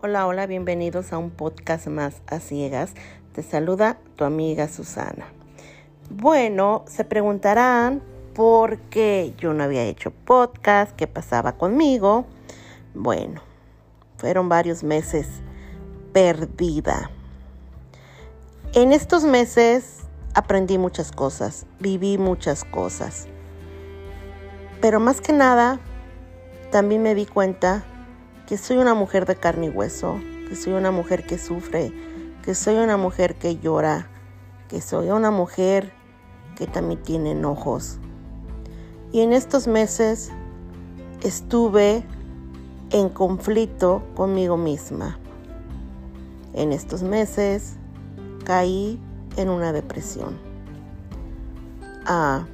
Hola, 0.00 0.28
hola, 0.28 0.46
bienvenidos 0.46 1.12
a 1.12 1.18
un 1.18 1.30
podcast 1.30 1.88
más 1.88 2.22
a 2.28 2.38
ciegas. 2.38 2.92
Te 3.32 3.42
saluda 3.42 3.98
tu 4.14 4.22
amiga 4.22 4.68
Susana. 4.68 5.26
Bueno, 6.08 6.84
se 6.86 7.04
preguntarán 7.04 8.00
por 8.32 8.78
qué 8.78 9.34
yo 9.38 9.54
no 9.54 9.64
había 9.64 9.82
hecho 9.82 10.12
podcast, 10.12 10.92
qué 10.94 11.08
pasaba 11.08 11.58
conmigo. 11.58 12.26
Bueno, 12.94 13.40
fueron 14.18 14.48
varios 14.48 14.84
meses 14.84 15.26
perdida. 16.12 17.10
En 18.74 18.92
estos 18.92 19.24
meses 19.24 20.04
aprendí 20.32 20.78
muchas 20.78 21.10
cosas, 21.10 21.66
viví 21.80 22.18
muchas 22.18 22.62
cosas. 22.62 23.26
Pero 24.80 25.00
más 25.00 25.20
que 25.20 25.32
nada, 25.32 25.80
también 26.70 27.02
me 27.02 27.16
di 27.16 27.26
cuenta 27.26 27.84
que 28.48 28.56
soy 28.56 28.78
una 28.78 28.94
mujer 28.94 29.26
de 29.26 29.36
carne 29.36 29.66
y 29.66 29.68
hueso, 29.68 30.18
que 30.48 30.56
soy 30.56 30.72
una 30.72 30.90
mujer 30.90 31.26
que 31.26 31.36
sufre, 31.36 31.92
que 32.42 32.54
soy 32.54 32.76
una 32.76 32.96
mujer 32.96 33.34
que 33.34 33.58
llora, 33.58 34.08
que 34.68 34.80
soy 34.80 35.10
una 35.10 35.30
mujer 35.30 35.92
que 36.56 36.66
también 36.66 37.02
tiene 37.02 37.32
enojos. 37.32 37.98
Y 39.12 39.20
en 39.20 39.34
estos 39.34 39.66
meses 39.66 40.30
estuve 41.22 42.02
en 42.88 43.10
conflicto 43.10 44.02
conmigo 44.16 44.56
misma. 44.56 45.18
En 46.54 46.72
estos 46.72 47.02
meses 47.02 47.74
caí 48.46 48.98
en 49.36 49.50
una 49.50 49.74
depresión. 49.74 50.38
Ah, 52.06 52.46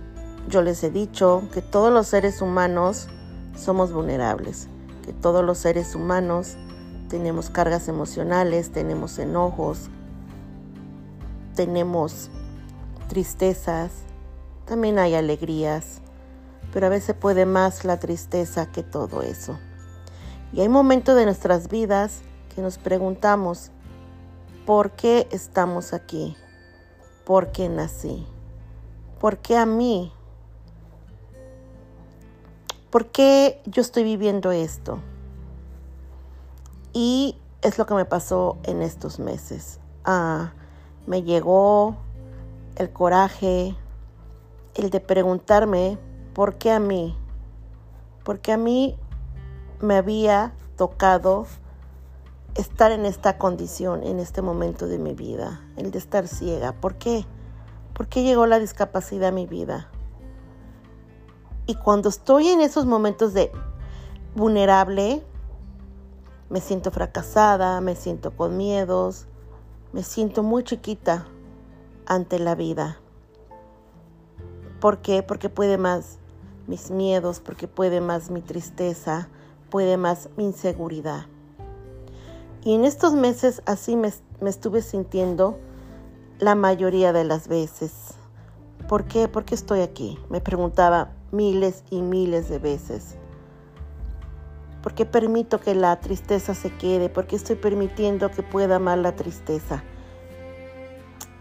yo 0.49 0.61
les 0.61 0.83
he 0.83 0.91
dicho 0.91 1.45
que 1.53 1.63
todos 1.63 1.93
los 1.93 2.09
seres 2.09 2.43
humanos 2.43 3.07
somos 3.55 3.93
vulnerables 3.93 4.69
que 5.05 5.13
todos 5.13 5.45
los 5.45 5.59
seres 5.59 5.95
humanos 5.95 6.57
tenemos 7.09 7.51
cargas 7.51 7.89
emocionales, 7.89 8.73
tenemos 8.73 9.19
enojos, 9.19 9.91
tenemos 11.55 12.31
tristezas, 13.09 13.93
también 14.65 14.99
hay 14.99 15.15
alegrías, 15.15 16.01
pero 16.73 16.87
a 16.87 16.89
veces 16.89 17.15
puede 17.15 17.45
más 17.45 17.85
la 17.85 17.99
tristeza 18.01 18.73
que 18.73 18.83
todo 18.83 19.21
eso. 19.21 19.59
Y 20.55 20.63
hay 20.63 20.71
momentos 20.71 21.17
de 21.17 21.27
nuestras 21.27 21.69
vidas 21.69 22.23
que 22.55 22.63
nos 22.63 22.79
preguntamos, 22.79 23.73
¿por 24.65 24.93
qué 24.93 25.29
estamos 25.31 25.93
aquí? 25.93 26.35
¿Por 27.27 27.53
qué 27.53 27.69
nací? 27.69 28.27
¿Por 29.21 29.37
qué 29.39 29.59
a 29.59 29.67
mí? 29.67 30.14
¿Por 32.95 33.07
qué 33.07 33.61
yo 33.67 33.83
estoy 33.83 34.05
viviendo 34.05 34.53
esto? 34.53 35.01
Y 36.93 37.37
es 37.61 37.77
lo 37.77 37.87
que 37.87 37.95
me 37.95 38.05
pasó 38.05 38.59
en 38.63 38.83
estos 38.83 39.19
meses. 39.19 39.81
Ah, 40.05 40.53
me 41.05 41.25
llegó 41.25 41.97
el 42.77 42.93
coraje, 42.93 43.75
el 44.77 44.91
de 44.91 45.01
preguntarme 45.01 45.99
por 46.35 46.55
qué 46.55 46.71
a 46.71 46.79
mí, 46.79 47.19
por 48.23 48.39
qué 48.39 48.53
a 48.53 48.59
mí 48.59 48.97
me 49.81 49.97
había 49.97 50.55
tocado 50.77 51.49
estar 52.55 52.93
en 52.93 53.07
esta 53.07 53.39
condición, 53.39 54.05
en 54.05 54.21
este 54.21 54.41
momento 54.41 54.87
de 54.87 54.99
mi 54.99 55.15
vida, 55.15 55.69
el 55.77 55.91
de 55.91 55.99
estar 55.99 56.29
ciega. 56.29 56.71
¿Por 56.71 56.95
qué? 56.95 57.27
¿Por 57.93 58.07
qué 58.07 58.23
llegó 58.23 58.47
la 58.47 58.61
discapacidad 58.61 59.31
a 59.31 59.33
mi 59.33 59.47
vida? 59.47 59.91
Y 61.67 61.77
cuando 61.77 62.09
estoy 62.09 62.49
en 62.49 62.61
esos 62.61 62.87
momentos 62.87 63.33
de 63.35 63.51
vulnerable, 64.35 65.23
me 66.51 66.61
siento 66.61 66.91
fracasada, 66.91 67.81
me 67.81 67.97
siento 67.97 68.37
con 68.37 68.57
miedos, 68.57 69.27
me 69.93 70.03
siento 70.03 70.43
muy 70.43 70.65
chiquita 70.65 71.27
ante 72.07 72.39
la 72.39 72.55
vida. 72.55 72.99
¿Por 74.81 74.99
qué? 74.99 75.23
Porque 75.23 75.49
puede 75.49 75.79
más 75.79 76.19
mis 76.67 76.91
miedos, 76.91 77.41
porque 77.41 77.69
puede 77.69 78.01
más 78.01 78.31
mi 78.31 78.43
tristeza, 78.43 79.29
puede 79.71 79.97
más 79.97 80.29
mi 80.37 80.45
inseguridad. 80.45 81.27
Y 82.65 82.75
en 82.75 82.85
estos 82.85 83.15
meses 83.15 83.63
así 83.67 83.97
me, 83.97 84.13
estuve 84.47 84.83
sintiendo 84.83 85.59
la 86.39 86.55
mayoría 86.55 87.13
de 87.13 87.25
las 87.25 87.49
veces. 87.49 88.15
¿Por 88.89 89.05
qué? 89.05 89.29
¿Por 89.29 89.45
qué 89.45 89.55
estoy 89.55 89.81
aquí? 89.81 90.19
Me 90.31 90.41
preguntaba, 90.41 91.13
miles 91.35 91.85
y 91.91 92.01
miles 92.01 92.49
de 92.49 92.59
veces. 92.59 93.17
Porque 94.83 95.05
permito 95.05 95.61
que 95.61 95.75
la 95.75 95.99
tristeza 96.01 96.55
se 96.55 96.71
quede, 96.71 97.09
porque 97.09 97.37
estoy 97.37 97.57
permitiendo 97.57 98.31
que 98.31 98.43
pueda 98.43 98.77
amar 98.77 98.99
la 98.99 99.17
tristeza. 99.17 99.83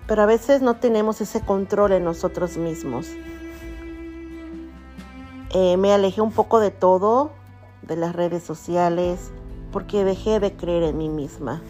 Pero 0.08 0.22
a 0.22 0.26
veces 0.26 0.62
no 0.62 0.76
tenemos 0.78 1.22
ese 1.22 1.42
control 1.42 1.94
en 1.94 2.04
nosotros 2.04 2.58
mismos. 2.58 3.08
Eh, 5.52 5.78
me 5.78 5.94
alejé 5.94 6.22
un 6.22 6.32
poco 6.32 6.60
de 6.60 6.72
todo, 6.72 7.32
de 7.84 7.96
las 7.96 8.16
redes 8.16 8.44
sociales, 8.44 9.32
porque 9.72 10.04
dejé 10.04 10.40
de 10.40 10.56
creer 10.56 10.84
en 10.84 10.98
mí 10.98 11.10
misma, 11.10 11.62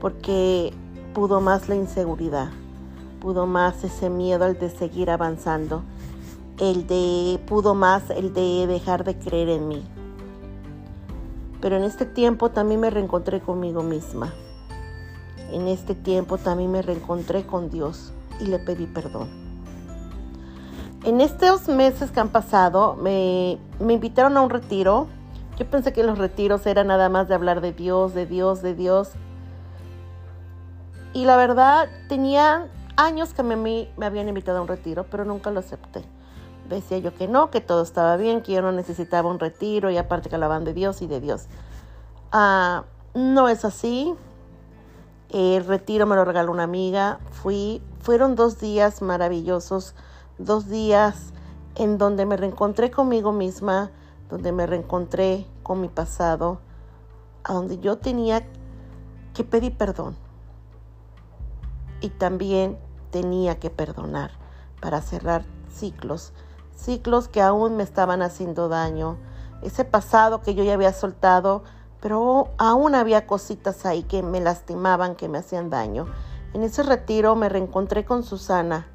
porque 0.00 0.72
pudo 1.12 1.40
más 1.40 1.68
la 1.68 1.74
inseguridad, 1.74 2.50
pudo 3.20 3.46
más 3.46 3.84
ese 3.84 4.10
miedo 4.10 4.44
al 4.44 4.58
de 4.58 4.70
seguir 4.70 5.10
avanzando 5.10 5.84
el 6.58 6.86
de 6.86 7.40
pudo 7.46 7.74
más, 7.74 8.10
el 8.10 8.32
de 8.32 8.66
dejar 8.66 9.04
de 9.04 9.18
creer 9.18 9.48
en 9.48 9.68
mí. 9.68 9.84
Pero 11.60 11.76
en 11.76 11.84
este 11.84 12.04
tiempo 12.04 12.50
también 12.50 12.80
me 12.80 12.90
reencontré 12.90 13.40
conmigo 13.40 13.82
misma. 13.82 14.32
En 15.50 15.66
este 15.66 15.94
tiempo 15.94 16.38
también 16.38 16.70
me 16.70 16.82
reencontré 16.82 17.44
con 17.44 17.70
Dios 17.70 18.12
y 18.40 18.46
le 18.46 18.58
pedí 18.58 18.86
perdón. 18.86 19.28
En 21.04 21.20
estos 21.20 21.68
meses 21.68 22.10
que 22.10 22.20
han 22.20 22.30
pasado 22.30 22.94
me, 22.96 23.58
me 23.80 23.94
invitaron 23.94 24.36
a 24.36 24.42
un 24.42 24.50
retiro. 24.50 25.08
Yo 25.58 25.66
pensé 25.66 25.92
que 25.92 26.02
los 26.02 26.18
retiros 26.18 26.66
eran 26.66 26.86
nada 26.88 27.08
más 27.08 27.28
de 27.28 27.34
hablar 27.34 27.60
de 27.60 27.72
Dios, 27.72 28.14
de 28.14 28.26
Dios, 28.26 28.62
de 28.62 28.74
Dios. 28.74 29.10
Y 31.12 31.24
la 31.24 31.36
verdad, 31.36 31.88
tenía 32.08 32.68
años 32.96 33.34
que 33.34 33.42
me, 33.42 33.56
me 33.56 34.06
habían 34.06 34.28
invitado 34.28 34.58
a 34.58 34.62
un 34.62 34.68
retiro, 34.68 35.06
pero 35.10 35.24
nunca 35.24 35.50
lo 35.50 35.60
acepté 35.60 36.04
decía 36.68 36.98
yo 36.98 37.14
que 37.14 37.28
no, 37.28 37.50
que 37.50 37.60
todo 37.60 37.82
estaba 37.82 38.16
bien, 38.16 38.42
que 38.42 38.52
yo 38.52 38.62
no 38.62 38.72
necesitaba 38.72 39.30
un 39.30 39.38
retiro 39.38 39.90
y 39.90 39.96
aparte 39.96 40.28
que 40.28 40.36
alaban 40.36 40.64
de 40.64 40.74
Dios 40.74 41.02
y 41.02 41.06
de 41.06 41.20
Dios. 41.20 41.46
Ah, 42.32 42.84
no 43.14 43.48
es 43.48 43.64
así. 43.64 44.14
El 45.30 45.64
retiro 45.64 46.06
me 46.06 46.16
lo 46.16 46.24
regaló 46.24 46.52
una 46.52 46.64
amiga. 46.64 47.20
Fui, 47.30 47.82
fueron 48.00 48.34
dos 48.34 48.60
días 48.60 49.02
maravillosos, 49.02 49.94
dos 50.38 50.68
días 50.68 51.32
en 51.76 51.98
donde 51.98 52.26
me 52.26 52.36
reencontré 52.36 52.90
conmigo 52.90 53.32
misma, 53.32 53.90
donde 54.28 54.52
me 54.52 54.66
reencontré 54.66 55.46
con 55.62 55.80
mi 55.80 55.88
pasado, 55.88 56.60
a 57.42 57.52
donde 57.52 57.78
yo 57.78 57.98
tenía 57.98 58.46
que 59.34 59.44
pedir 59.44 59.76
perdón. 59.76 60.16
Y 62.00 62.10
también 62.10 62.78
tenía 63.10 63.58
que 63.58 63.70
perdonar 63.70 64.32
para 64.80 65.00
cerrar 65.00 65.44
ciclos 65.72 66.32
ciclos 66.74 67.28
que 67.28 67.40
aún 67.40 67.76
me 67.76 67.82
estaban 67.82 68.22
haciendo 68.22 68.68
daño, 68.68 69.16
ese 69.62 69.84
pasado 69.84 70.42
que 70.42 70.54
yo 70.54 70.64
ya 70.64 70.74
había 70.74 70.92
soltado, 70.92 71.62
pero 72.00 72.48
aún 72.58 72.94
había 72.94 73.26
cositas 73.26 73.86
ahí 73.86 74.02
que 74.02 74.22
me 74.22 74.40
lastimaban, 74.40 75.16
que 75.16 75.28
me 75.28 75.38
hacían 75.38 75.70
daño. 75.70 76.06
En 76.52 76.62
ese 76.62 76.82
retiro 76.82 77.34
me 77.34 77.48
reencontré 77.48 78.04
con 78.04 78.22
Susana, 78.22 78.86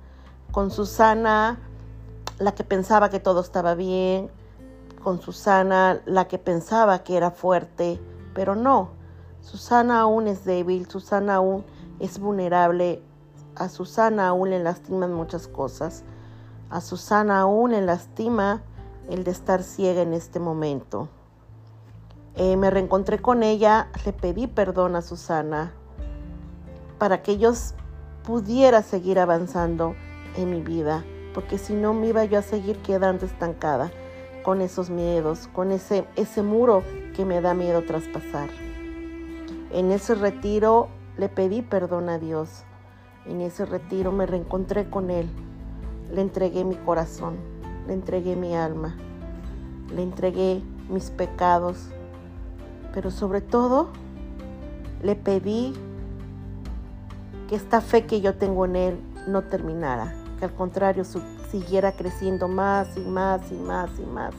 con 0.52 0.70
Susana, 0.70 1.60
la 2.38 2.54
que 2.54 2.64
pensaba 2.64 3.10
que 3.10 3.20
todo 3.20 3.42
estaba 3.42 3.76
bien, 3.76 4.30
con 5.04 5.22
Susana, 5.22 6.02
la 6.06 6.28
que 6.28 6.38
pensaba 6.38 7.00
que 7.00 7.18
era 7.18 7.32
fuerte, 7.32 8.00
pero 8.34 8.56
no. 8.56 8.92
Susana 9.42 10.02
aún 10.02 10.28
es 10.28 10.46
débil, 10.46 10.88
Susana 10.88 11.36
aún 11.36 11.66
es 12.00 12.20
vulnerable, 12.20 13.02
a 13.56 13.70
Susana 13.70 14.28
aún 14.28 14.52
le 14.52 14.60
lastiman 14.60 15.14
muchas 15.14 15.48
cosas. 15.48 16.04
A 16.70 16.82
Susana 16.82 17.40
aún 17.40 17.72
le 17.72 17.82
lastima 17.82 18.62
el 19.10 19.24
de 19.24 19.32
estar 19.32 19.64
ciega 19.64 20.04
en 20.04 20.14
este 20.14 20.40
momento. 20.40 21.10
Eh, 22.36 22.58
me 22.58 22.70
reencontré 22.70 23.20
con 23.20 23.42
ella, 23.42 23.90
le 24.06 24.14
pedí 24.14 24.46
perdón 24.46 24.96
a 24.96 25.02
Susana 25.02 25.74
para 27.00 27.24
que 27.24 27.40
yo 27.40 27.54
pudiera 28.24 28.84
seguir 28.84 29.18
avanzando 29.18 29.96
en 30.36 30.52
mi 30.52 30.62
vida, 30.62 31.04
porque 31.34 31.58
si 31.58 31.74
no 31.74 31.96
me 31.96 32.08
iba 32.08 32.24
yo 32.26 32.38
a 32.38 32.44
seguir 32.44 32.78
quedando 32.84 33.26
estancada 33.26 33.90
con 34.44 34.62
esos 34.62 34.92
miedos, 34.92 35.48
con 35.48 35.72
ese, 35.72 36.06
ese 36.16 36.44
muro 36.44 36.84
que 37.16 37.26
me 37.26 37.42
da 37.42 37.56
miedo 37.56 37.82
traspasar. 37.84 38.50
En 39.72 39.92
ese 39.92 40.14
retiro 40.14 40.90
le 41.18 41.30
pedí 41.30 41.64
perdón 41.64 42.10
a 42.10 42.20
Dios. 42.20 42.64
En 43.26 43.42
ese 43.42 43.66
retiro 43.66 44.12
me 44.12 44.28
reencontré 44.28 44.88
con 44.88 45.10
Él 45.10 45.30
le 46.14 46.22
entregué 46.22 46.64
mi 46.64 46.76
corazón, 46.76 47.38
le 47.88 47.94
entregué 47.94 48.36
mi 48.36 48.56
alma, 48.56 48.96
le 49.96 50.04
entregué 50.04 50.62
mis 50.90 51.12
pecados, 51.12 51.78
pero 52.94 53.12
sobre 53.12 53.42
todo 53.42 53.90
le 55.04 55.16
pedí 55.16 55.74
que 57.48 57.56
esta 57.56 57.82
fe 57.82 58.06
que 58.06 58.22
yo 58.22 58.36
tengo 58.36 58.66
en 58.66 58.76
Él 58.76 59.00
no 59.28 59.44
terminara, 59.44 60.14
que 60.40 60.46
al 60.46 60.54
contrario 60.54 61.04
siguiera 61.52 61.92
creciendo 61.92 62.48
más 62.48 62.96
y 62.98 63.02
más 63.02 63.52
y 63.52 63.56
más 63.56 63.90
y 64.00 64.06
más. 64.06 64.34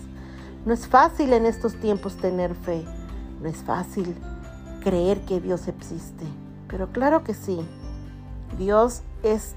No 0.65 0.73
es 0.73 0.87
fácil 0.87 1.33
en 1.33 1.47
estos 1.47 1.75
tiempos 1.77 2.17
tener 2.17 2.55
fe, 2.55 2.85
no 3.41 3.49
es 3.49 3.57
fácil 3.59 4.15
creer 4.81 5.21
que 5.23 5.41
Dios 5.41 5.69
existe, 5.69 6.25
pero 6.69 6.89
claro 6.89 7.25
que 7.25 7.35
sí, 7.35 7.61
Dios 8.59 9.03
es 9.23 9.55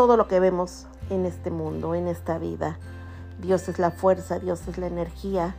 todo 0.00 0.16
lo 0.16 0.28
que 0.28 0.40
vemos 0.40 0.86
en 1.10 1.26
este 1.26 1.50
mundo, 1.50 1.94
en 1.94 2.08
esta 2.08 2.38
vida. 2.38 2.78
Dios 3.38 3.68
es 3.68 3.78
la 3.78 3.90
fuerza, 3.90 4.38
Dios 4.38 4.66
es 4.66 4.78
la 4.78 4.86
energía. 4.86 5.54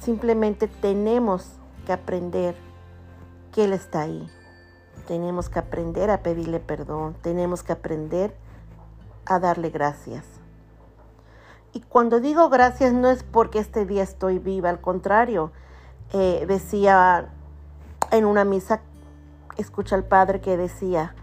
Simplemente 0.00 0.66
tenemos 0.66 1.46
que 1.86 1.92
aprender 1.92 2.56
que 3.52 3.66
Él 3.66 3.72
está 3.72 4.00
ahí. 4.00 4.28
Tenemos 5.06 5.50
que 5.50 5.60
aprender 5.60 6.10
a 6.10 6.20
pedirle 6.24 6.58
perdón. 6.58 7.14
Tenemos 7.22 7.62
que 7.62 7.70
aprender 7.70 8.34
a 9.24 9.38
darle 9.38 9.70
gracias. 9.70 10.24
Y 11.72 11.82
cuando 11.82 12.18
digo 12.18 12.48
gracias 12.48 12.92
no 12.92 13.08
es 13.08 13.22
porque 13.22 13.60
este 13.60 13.86
día 13.86 14.02
estoy 14.02 14.40
viva, 14.40 14.68
al 14.68 14.80
contrario, 14.80 15.52
eh, 16.12 16.44
decía 16.48 17.30
en 18.10 18.24
una 18.24 18.44
misa, 18.44 18.80
escucha 19.56 19.94
al 19.94 20.02
Padre 20.02 20.40
que 20.40 20.56
decía, 20.56 21.14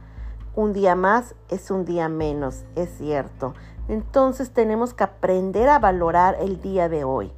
un 0.56 0.74
día 0.74 0.95
más 0.95 1.36
es 1.50 1.71
un 1.71 1.86
día 1.86 2.09
menos, 2.09 2.63
es 2.75 2.89
cierto. 2.98 3.53
Entonces 3.88 4.51
tenemos 4.51 4.94
que 4.94 5.03
aprender 5.03 5.69
a 5.69 5.80
valorar 5.80 6.38
el 6.39 6.62
día 6.62 6.89
de 6.89 7.03
hoy, 7.03 7.31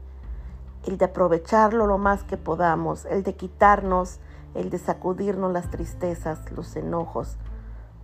el 0.85 0.97
de 0.97 1.05
aprovecharlo 1.05 1.87
lo 1.87 1.97
más 1.97 2.23
que 2.23 2.37
podamos, 2.37 3.05
el 3.05 3.23
de 3.23 3.35
quitarnos, 3.35 4.19
el 4.55 4.69
de 4.69 4.77
sacudirnos 4.77 5.51
las 5.51 5.69
tristezas, 5.69 6.51
los 6.51 6.75
enojos, 6.75 7.37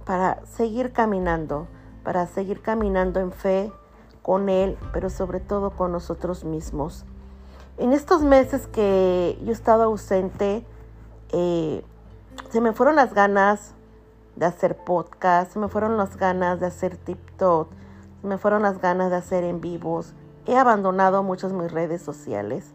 para 0.06 0.44
seguir 0.46 0.94
caminando, 0.94 1.68
para 2.04 2.26
seguir 2.28 2.62
caminando 2.62 3.20
en 3.20 3.32
fe 3.32 3.72
con 4.22 4.50
Él, 4.50 4.78
pero 4.94 5.10
sobre 5.10 5.40
todo 5.40 5.72
con 5.72 5.92
nosotros 5.92 6.44
mismos. 6.44 7.06
En 7.78 7.94
estos 7.94 8.24
meses 8.24 8.68
que 8.68 9.40
yo 9.44 9.50
he 9.50 9.54
estado 9.54 9.84
ausente, 9.84 10.66
eh, 11.32 11.84
se 12.50 12.62
me 12.62 12.74
fueron 12.74 12.96
las 12.96 13.14
ganas 13.14 13.74
de 14.39 14.45
hacer 14.45 14.77
podcast, 14.77 15.57
me 15.57 15.68
fueron 15.68 15.97
las 15.97 16.15
ganas 16.15 16.62
de 16.62 16.68
hacer 16.68 16.95
TikTok, 16.95 17.69
me 18.24 18.38
fueron 18.38 18.62
las 18.62 18.80
ganas 18.80 19.12
de 19.12 19.18
hacer 19.18 19.44
en 19.44 19.59
vivos. 19.59 20.13
He 20.45 20.56
abandonado 20.56 21.24
muchas 21.24 21.51
mis 21.51 21.69
redes 21.71 22.01
sociales. 22.01 22.74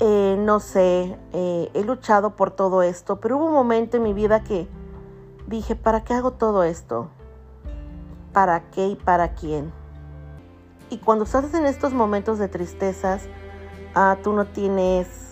Eh, 0.00 0.36
no 0.40 0.58
sé, 0.58 1.16
eh, 1.32 1.70
he 1.72 1.84
luchado 1.84 2.34
por 2.34 2.50
todo 2.50 2.82
esto, 2.82 3.20
pero 3.20 3.36
hubo 3.36 3.46
un 3.46 3.52
momento 3.52 3.98
en 3.98 4.02
mi 4.02 4.12
vida 4.12 4.42
que 4.42 4.66
dije, 5.46 5.76
¿para 5.76 6.02
qué 6.02 6.14
hago 6.14 6.32
todo 6.32 6.64
esto? 6.64 7.10
¿Para 8.32 8.68
qué 8.72 8.88
y 8.88 8.96
para 8.96 9.34
quién? 9.34 9.72
Y 10.90 10.98
cuando 10.98 11.24
estás 11.24 11.54
en 11.54 11.66
estos 11.66 11.92
momentos 11.92 12.40
de 12.40 12.48
tristezas, 12.48 13.28
ah, 13.94 14.18
tú 14.24 14.32
no 14.32 14.46
tienes 14.46 15.23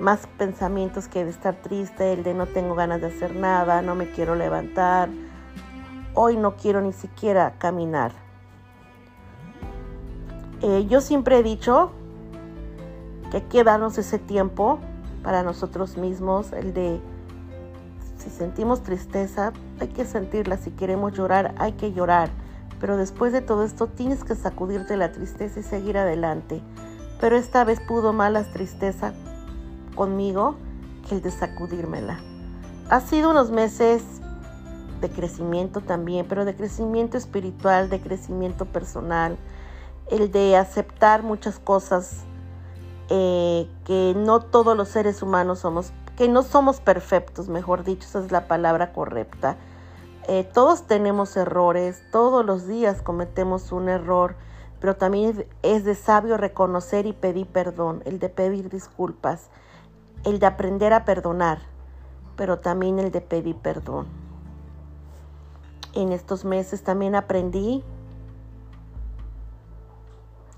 más 0.00 0.26
pensamientos 0.38 1.08
que 1.08 1.24
de 1.24 1.30
estar 1.30 1.56
triste, 1.56 2.12
el 2.12 2.22
de 2.22 2.34
no 2.34 2.46
tengo 2.46 2.74
ganas 2.74 3.00
de 3.00 3.08
hacer 3.08 3.34
nada, 3.34 3.82
no 3.82 3.94
me 3.94 4.10
quiero 4.10 4.34
levantar, 4.34 5.08
hoy 6.14 6.36
no 6.36 6.56
quiero 6.56 6.80
ni 6.80 6.92
siquiera 6.92 7.54
caminar. 7.58 8.12
Eh, 10.62 10.86
yo 10.88 11.00
siempre 11.00 11.38
he 11.38 11.42
dicho 11.42 11.92
que 13.30 13.38
hay 13.38 13.42
que 13.44 13.64
darnos 13.64 13.98
ese 13.98 14.18
tiempo 14.18 14.78
para 15.22 15.42
nosotros 15.42 15.96
mismos, 15.96 16.52
el 16.52 16.72
de 16.74 17.00
si 18.16 18.30
sentimos 18.30 18.82
tristeza, 18.82 19.52
hay 19.80 19.88
que 19.88 20.04
sentirla, 20.04 20.56
si 20.56 20.70
queremos 20.72 21.12
llorar, 21.12 21.54
hay 21.58 21.72
que 21.72 21.92
llorar, 21.92 22.30
pero 22.80 22.96
después 22.96 23.32
de 23.32 23.40
todo 23.40 23.64
esto 23.64 23.86
tienes 23.86 24.24
que 24.24 24.34
sacudirte 24.34 24.96
la 24.96 25.12
tristeza 25.12 25.60
y 25.60 25.62
seguir 25.62 25.98
adelante. 25.98 26.62
Pero 27.20 27.36
esta 27.36 27.64
vez 27.64 27.80
pudo 27.80 28.12
más 28.12 28.32
la 28.32 28.44
tristeza 28.44 29.12
conmigo 29.98 30.54
que 31.08 31.16
el 31.16 31.22
de 31.22 31.32
sacudírmela. 31.32 32.20
Ha 32.88 33.00
sido 33.00 33.30
unos 33.30 33.50
meses 33.50 34.04
de 35.00 35.10
crecimiento 35.10 35.80
también, 35.80 36.24
pero 36.28 36.44
de 36.44 36.54
crecimiento 36.54 37.18
espiritual, 37.18 37.90
de 37.90 38.00
crecimiento 38.00 38.64
personal, 38.64 39.36
el 40.08 40.30
de 40.30 40.56
aceptar 40.56 41.24
muchas 41.24 41.58
cosas 41.58 42.20
eh, 43.10 43.68
que 43.84 44.14
no 44.16 44.38
todos 44.38 44.76
los 44.76 44.88
seres 44.88 45.20
humanos 45.20 45.58
somos, 45.58 45.92
que 46.16 46.28
no 46.28 46.44
somos 46.44 46.80
perfectos, 46.80 47.48
mejor 47.48 47.82
dicho, 47.82 48.06
esa 48.06 48.20
es 48.20 48.30
la 48.30 48.46
palabra 48.46 48.92
correcta. 48.92 49.56
Eh, 50.28 50.48
todos 50.54 50.86
tenemos 50.86 51.36
errores, 51.36 52.04
todos 52.12 52.46
los 52.46 52.68
días 52.68 53.02
cometemos 53.02 53.72
un 53.72 53.88
error, 53.88 54.36
pero 54.78 54.94
también 54.94 55.44
es 55.62 55.84
de 55.84 55.96
sabio 55.96 56.36
reconocer 56.36 57.06
y 57.06 57.12
pedir 57.12 57.48
perdón, 57.48 58.02
el 58.04 58.20
de 58.20 58.28
pedir 58.28 58.70
disculpas 58.70 59.50
el 60.24 60.38
de 60.38 60.46
aprender 60.46 60.92
a 60.92 61.04
perdonar, 61.04 61.60
pero 62.36 62.58
también 62.58 62.98
el 62.98 63.10
de 63.10 63.20
pedir 63.20 63.56
perdón. 63.56 64.06
En 65.94 66.12
estos 66.12 66.44
meses 66.44 66.82
también 66.82 67.14
aprendí 67.14 67.82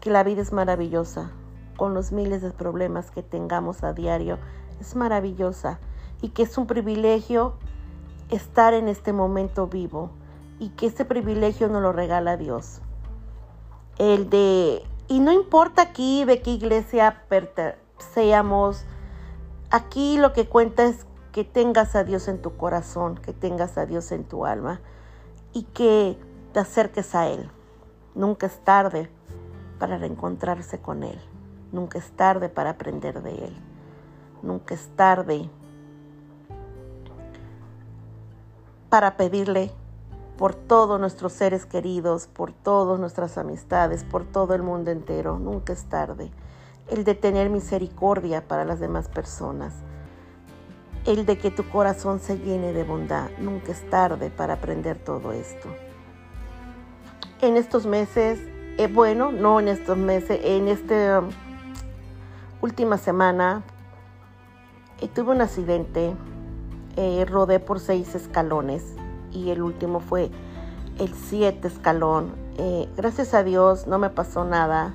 que 0.00 0.10
la 0.10 0.22
vida 0.24 0.42
es 0.42 0.52
maravillosa, 0.52 1.30
con 1.76 1.94
los 1.94 2.12
miles 2.12 2.42
de 2.42 2.50
problemas 2.50 3.10
que 3.10 3.22
tengamos 3.22 3.82
a 3.84 3.92
diario, 3.92 4.38
es 4.80 4.96
maravillosa 4.96 5.78
y 6.20 6.30
que 6.30 6.42
es 6.42 6.58
un 6.58 6.66
privilegio 6.66 7.54
estar 8.30 8.74
en 8.74 8.88
este 8.88 9.12
momento 9.12 9.66
vivo 9.66 10.10
y 10.58 10.70
que 10.70 10.86
ese 10.86 11.04
privilegio 11.04 11.68
nos 11.68 11.82
lo 11.82 11.92
regala 11.92 12.36
Dios. 12.36 12.82
El 13.98 14.30
de, 14.30 14.82
y 15.08 15.20
no 15.20 15.32
importa 15.32 15.82
aquí 15.82 16.24
de 16.24 16.40
qué 16.42 16.50
iglesia 16.52 17.24
seamos, 18.14 18.84
Aquí 19.72 20.18
lo 20.18 20.32
que 20.32 20.48
cuenta 20.48 20.84
es 20.84 21.06
que 21.30 21.44
tengas 21.44 21.94
a 21.94 22.02
Dios 22.02 22.26
en 22.26 22.42
tu 22.42 22.56
corazón, 22.56 23.16
que 23.16 23.32
tengas 23.32 23.78
a 23.78 23.86
Dios 23.86 24.10
en 24.10 24.24
tu 24.24 24.44
alma 24.44 24.80
y 25.52 25.62
que 25.62 26.18
te 26.52 26.58
acerques 26.58 27.14
a 27.14 27.28
Él. 27.28 27.48
Nunca 28.16 28.46
es 28.46 28.58
tarde 28.64 29.08
para 29.78 29.96
reencontrarse 29.96 30.80
con 30.80 31.04
Él. 31.04 31.20
Nunca 31.70 31.98
es 31.98 32.10
tarde 32.10 32.48
para 32.48 32.70
aprender 32.70 33.22
de 33.22 33.46
Él. 33.46 33.56
Nunca 34.42 34.74
es 34.74 34.88
tarde 34.96 35.48
para 38.88 39.16
pedirle 39.16 39.70
por 40.36 40.56
todos 40.56 40.98
nuestros 40.98 41.32
seres 41.32 41.64
queridos, 41.64 42.26
por 42.26 42.52
todas 42.52 42.98
nuestras 42.98 43.38
amistades, 43.38 44.02
por 44.02 44.24
todo 44.24 44.54
el 44.54 44.64
mundo 44.64 44.90
entero. 44.90 45.38
Nunca 45.38 45.72
es 45.72 45.84
tarde 45.84 46.32
el 46.88 47.04
de 47.04 47.14
tener 47.14 47.50
misericordia 47.50 48.46
para 48.46 48.64
las 48.64 48.80
demás 48.80 49.08
personas, 49.08 49.74
el 51.06 51.26
de 51.26 51.38
que 51.38 51.50
tu 51.50 51.68
corazón 51.68 52.20
se 52.20 52.38
llene 52.38 52.72
de 52.72 52.84
bondad. 52.84 53.30
Nunca 53.38 53.72
es 53.72 53.88
tarde 53.88 54.30
para 54.30 54.54
aprender 54.54 54.98
todo 54.98 55.32
esto. 55.32 55.68
En 57.40 57.56
estos 57.56 57.86
meses, 57.86 58.38
eh, 58.76 58.86
bueno, 58.86 59.32
no 59.32 59.60
en 59.60 59.68
estos 59.68 59.96
meses, 59.96 60.40
en 60.42 60.68
esta 60.68 61.20
um, 61.20 61.30
última 62.60 62.98
semana 62.98 63.62
eh, 65.00 65.08
tuve 65.08 65.32
un 65.32 65.40
accidente, 65.40 66.14
eh, 66.96 67.24
rodé 67.24 67.60
por 67.60 67.80
seis 67.80 68.14
escalones 68.14 68.84
y 69.32 69.50
el 69.50 69.62
último 69.62 70.00
fue 70.00 70.30
el 70.98 71.14
siete 71.14 71.68
escalón. 71.68 72.34
gracias 72.94 73.32
a 73.32 73.42
Dios 73.42 73.86
no 73.86 73.98
me 73.98 74.10
pasó 74.10 74.44
nada, 74.44 74.92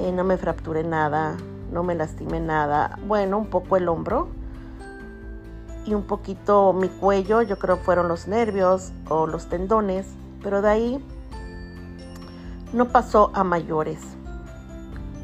eh, 0.00 0.12
no 0.12 0.24
me 0.24 0.38
fracturé 0.38 0.82
nada, 0.82 1.36
no 1.70 1.82
me 1.82 1.94
lastimé 1.94 2.40
nada. 2.40 2.98
Bueno, 3.06 3.38
un 3.38 3.46
poco 3.46 3.76
el 3.76 3.86
hombro 3.88 4.28
y 5.84 5.92
un 5.92 6.04
poquito 6.04 6.72
mi 6.72 6.88
cuello, 6.88 7.42
yo 7.42 7.58
creo 7.58 7.76
fueron 7.76 8.08
los 8.08 8.26
nervios 8.26 8.92
o 9.08 9.26
los 9.26 9.48
tendones, 9.48 10.06
pero 10.42 10.62
de 10.62 10.70
ahí 10.70 11.04
no 12.72 12.88
pasó 12.88 13.30
a 13.34 13.44
mayores. 13.44 14.00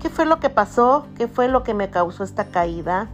¿Qué 0.02 0.10
fue 0.10 0.26
lo 0.26 0.40
que 0.40 0.50
pasó? 0.50 1.06
¿Qué 1.16 1.26
fue 1.26 1.48
lo 1.48 1.62
que 1.62 1.72
me 1.72 1.90
causó 1.90 2.22
esta 2.22 2.44
caída? 2.46 3.08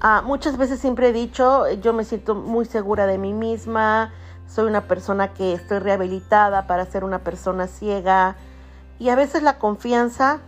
Ah, 0.00 0.22
muchas 0.24 0.56
veces 0.56 0.78
siempre 0.78 1.08
he 1.08 1.12
dicho, 1.12 1.68
yo 1.82 1.92
me 1.92 2.04
siento 2.04 2.36
muy 2.36 2.66
segura 2.66 3.06
de 3.06 3.18
mí 3.18 3.32
misma, 3.32 4.12
soy 4.46 4.66
una 4.66 4.82
persona 4.82 5.34
que 5.34 5.54
estoy 5.54 5.80
rehabilitada 5.80 6.68
para 6.68 6.86
ser 6.86 7.02
una 7.02 7.18
persona 7.18 7.66
ciega 7.66 8.36
y 9.00 9.08
a 9.08 9.16
veces 9.16 9.42
la 9.42 9.58
confianza 9.58 10.38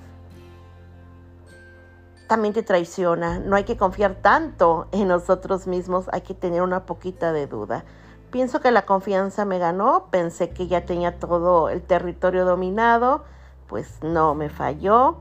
también 2.31 2.55
te 2.55 2.63
traiciona. 2.63 3.41
No 3.41 3.57
hay 3.57 3.65
que 3.65 3.77
confiar 3.77 4.15
tanto 4.15 4.87
en 4.93 5.09
nosotros 5.09 5.67
mismos, 5.67 6.09
hay 6.13 6.21
que 6.21 6.33
tener 6.33 6.63
una 6.63 6.87
poquita 6.87 7.33
de 7.33 7.49
duda. 7.49 7.85
Pienso 8.31 8.61
que 8.61 8.71
la 8.71 8.87
confianza 8.87 9.45
me 9.45 9.59
ganó, 9.59 10.07
pensé 10.13 10.51
que 10.51 10.69
ya 10.69 10.87
tenía 10.87 11.19
todo 11.19 11.71
el 11.71 11.83
territorio 11.83 12.45
dominado, 12.45 13.25
pues 13.67 14.01
no, 14.05 14.37
me 14.37 14.49
falló 14.49 15.17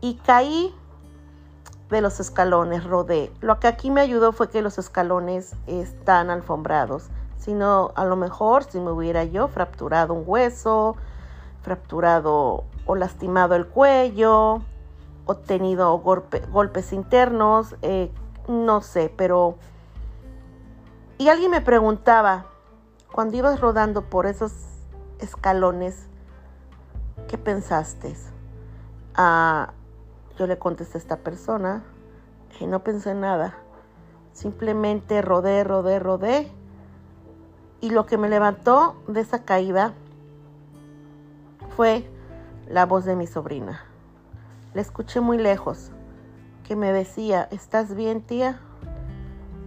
y 0.00 0.16
caí 0.26 0.74
de 1.88 2.00
los 2.00 2.18
escalones, 2.18 2.82
rodé. 2.82 3.32
Lo 3.40 3.60
que 3.60 3.68
aquí 3.68 3.92
me 3.92 4.00
ayudó 4.00 4.32
fue 4.32 4.50
que 4.50 4.60
los 4.60 4.76
escalones 4.76 5.54
están 5.68 6.30
alfombrados. 6.30 7.10
Si 7.38 7.54
no, 7.54 7.92
a 7.94 8.04
lo 8.04 8.16
mejor 8.16 8.64
si 8.64 8.80
me 8.80 8.90
hubiera 8.90 9.22
yo 9.22 9.46
fracturado 9.46 10.14
un 10.14 10.24
hueso, 10.26 10.96
fracturado 11.62 12.64
o 12.86 12.96
lastimado 12.96 13.54
el 13.54 13.68
cuello, 13.68 14.62
o 15.26 15.36
tenido 15.36 15.96
golpes 15.98 16.92
internos, 16.92 17.76
eh, 17.82 18.10
no 18.48 18.80
sé, 18.80 19.12
pero... 19.16 19.56
Y 21.18 21.28
alguien 21.28 21.50
me 21.50 21.60
preguntaba, 21.60 22.46
cuando 23.12 23.36
ibas 23.36 23.60
rodando 23.60 24.02
por 24.02 24.26
esos 24.26 24.52
escalones, 25.18 26.08
¿qué 27.28 27.36
pensaste? 27.36 28.16
Ah, 29.14 29.72
yo 30.38 30.46
le 30.46 30.58
contesté 30.58 30.96
a 30.96 31.00
esta 31.00 31.16
persona 31.18 31.84
y 32.58 32.66
no 32.66 32.82
pensé 32.82 33.14
nada. 33.14 33.54
Simplemente 34.32 35.20
rodé, 35.22 35.64
rodé, 35.64 35.98
rodé. 35.98 36.50
Y 37.80 37.90
lo 37.90 38.06
que 38.06 38.16
me 38.16 38.28
levantó 38.28 38.96
de 39.06 39.20
esa 39.20 39.44
caída 39.44 39.92
fue 41.76 42.10
la 42.68 42.86
voz 42.86 43.04
de 43.04 43.16
mi 43.16 43.26
sobrina. 43.26 43.89
La 44.74 44.80
escuché 44.80 45.20
muy 45.20 45.38
lejos, 45.38 45.90
que 46.66 46.76
me 46.76 46.92
decía, 46.92 47.48
¿estás 47.50 47.94
bien, 47.94 48.22
tía? 48.22 48.60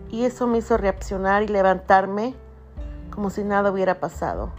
Y 0.10 0.26
eso 0.26 0.48
me 0.48 0.60
hizo 0.60 0.78
reaccionar 0.78 1.44
y 1.44 1.48
levantarme 1.48 2.36
como 3.12 3.30
si 3.30 3.44
nada 3.44 3.72
hubiera 3.72 4.00
pasado. 4.00 4.52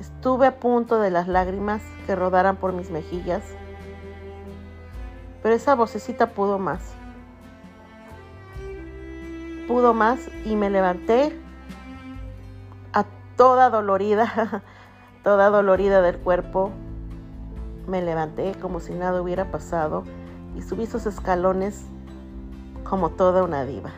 Estuve 0.00 0.46
a 0.46 0.60
punto 0.60 1.00
de 1.00 1.10
las 1.10 1.28
lágrimas 1.28 1.82
que 2.06 2.14
rodaran 2.14 2.56
por 2.56 2.72
mis 2.72 2.90
mejillas 2.90 3.42
pero 5.42 5.54
esa 5.54 5.74
vocecita 5.74 6.30
pudo 6.30 6.58
más. 6.58 6.80
Pudo 9.66 9.94
más 9.94 10.18
y 10.44 10.56
me 10.56 10.70
levanté 10.70 11.38
a 12.92 13.04
toda 13.36 13.70
dolorida, 13.70 14.62
toda 15.22 15.50
dolorida 15.50 16.02
del 16.02 16.18
cuerpo. 16.18 16.72
Me 17.88 18.02
levanté 18.02 18.54
como 18.60 18.78
si 18.78 18.94
nada 18.94 19.20
hubiera 19.20 19.50
pasado 19.50 20.04
y 20.54 20.62
subí 20.62 20.84
esos 20.84 21.06
escalones 21.06 21.82
como 22.84 23.10
toda 23.10 23.42
una 23.42 23.64
diva. 23.64 23.90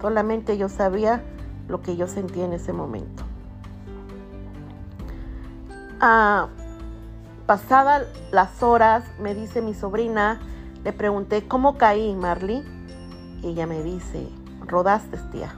Solamente 0.00 0.56
yo 0.56 0.68
sabía 0.68 1.24
lo 1.66 1.82
que 1.82 1.96
yo 1.96 2.06
sentía 2.06 2.44
en 2.44 2.52
ese 2.52 2.72
momento. 2.72 3.24
Ah, 6.00 6.48
Pasadas 7.48 8.06
las 8.30 8.62
horas, 8.62 9.04
me 9.18 9.34
dice 9.34 9.62
mi 9.62 9.72
sobrina, 9.72 10.38
le 10.84 10.92
pregunté, 10.92 11.48
¿cómo 11.48 11.78
caí, 11.78 12.14
Marley? 12.14 12.62
Y 13.40 13.46
ella 13.46 13.66
me 13.66 13.82
dice, 13.82 14.28
rodaste, 14.66 15.16
tía. 15.32 15.54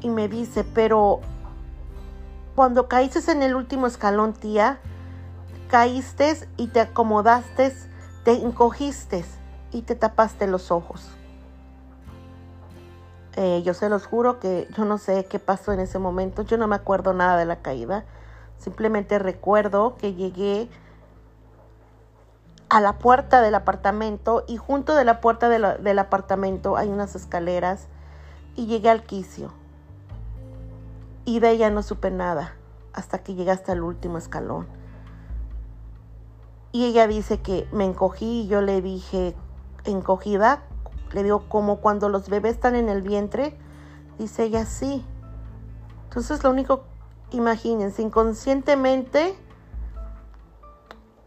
Y 0.00 0.08
me 0.08 0.30
dice, 0.30 0.64
pero 0.64 1.20
cuando 2.58 2.88
caíste 2.88 3.30
en 3.30 3.44
el 3.44 3.54
último 3.54 3.86
escalón, 3.86 4.32
tía, 4.32 4.80
caíste 5.68 6.36
y 6.56 6.66
te 6.66 6.80
acomodaste, 6.80 7.72
te 8.24 8.32
encogiste 8.32 9.24
y 9.70 9.82
te 9.82 9.94
tapaste 9.94 10.48
los 10.48 10.72
ojos. 10.72 11.08
Eh, 13.36 13.62
yo 13.64 13.74
se 13.74 13.88
los 13.88 14.06
juro 14.06 14.40
que 14.40 14.66
yo 14.76 14.84
no 14.84 14.98
sé 14.98 15.26
qué 15.26 15.38
pasó 15.38 15.70
en 15.70 15.78
ese 15.78 16.00
momento, 16.00 16.42
yo 16.42 16.58
no 16.58 16.66
me 16.66 16.74
acuerdo 16.74 17.14
nada 17.14 17.36
de 17.36 17.44
la 17.44 17.62
caída. 17.62 18.04
Simplemente 18.58 19.20
recuerdo 19.20 19.96
que 19.96 20.14
llegué 20.14 20.68
a 22.70 22.80
la 22.80 22.98
puerta 22.98 23.40
del 23.40 23.54
apartamento 23.54 24.42
y 24.48 24.56
junto 24.56 24.96
de 24.96 25.04
la 25.04 25.20
puerta 25.20 25.48
del 25.48 25.98
apartamento 26.00 26.76
hay 26.76 26.88
unas 26.88 27.14
escaleras 27.14 27.86
y 28.56 28.66
llegué 28.66 28.90
al 28.90 29.04
quicio. 29.04 29.52
Y 31.28 31.40
de 31.40 31.50
ella 31.50 31.68
no 31.68 31.82
supe 31.82 32.10
nada 32.10 32.54
hasta 32.94 33.18
que 33.18 33.34
llegué 33.34 33.50
hasta 33.50 33.74
el 33.74 33.82
último 33.82 34.16
escalón. 34.16 34.66
Y 36.72 36.86
ella 36.86 37.06
dice 37.06 37.42
que 37.42 37.68
me 37.70 37.84
encogí 37.84 38.44
y 38.44 38.48
yo 38.48 38.62
le 38.62 38.80
dije, 38.80 39.36
encogida, 39.84 40.62
le 41.12 41.22
digo 41.22 41.46
como 41.50 41.82
cuando 41.82 42.08
los 42.08 42.30
bebés 42.30 42.54
están 42.54 42.76
en 42.76 42.88
el 42.88 43.02
vientre. 43.02 43.58
Dice 44.18 44.44
ella, 44.44 44.64
sí. 44.64 45.04
Entonces 46.04 46.42
lo 46.42 46.48
único 46.48 46.84
imagínense, 47.30 48.00
inconscientemente 48.00 49.36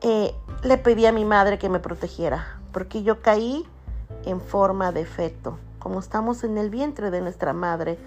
eh, 0.02 0.34
le 0.64 0.78
pedí 0.80 1.06
a 1.06 1.12
mi 1.12 1.26
madre 1.26 1.60
que 1.60 1.70
me 1.70 1.80
protegiera, 1.80 2.60
porque 2.72 3.04
yo 3.04 3.22
caí 3.22 3.68
en 4.26 4.42
forma 4.42 4.92
de 4.92 5.06
feto, 5.06 5.60
como 5.78 6.00
estamos 6.00 6.44
en 6.44 6.58
el 6.58 6.72
vientre 6.72 7.12
de 7.12 7.22
nuestra 7.22 7.54
madre. 7.54 8.00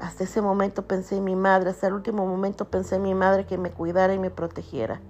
Hasta 0.00 0.24
ese 0.24 0.40
momento 0.40 0.86
pensé 0.86 1.18
en 1.18 1.24
mi 1.24 1.36
madre, 1.36 1.70
hasta 1.70 1.86
el 1.86 1.92
último 1.92 2.26
momento 2.26 2.64
pensé 2.64 2.96
en 2.96 3.02
mi 3.02 3.14
madre 3.14 3.44
que 3.44 3.58
me 3.58 3.70
cuidara 3.70 4.14
y 4.14 4.18
me 4.18 4.30
protegiera. 4.30 5.00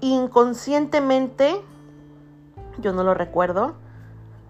Inconscientemente, 0.00 1.60
yo 2.78 2.92
no 2.94 3.04
lo 3.04 3.12
recuerdo, 3.12 3.74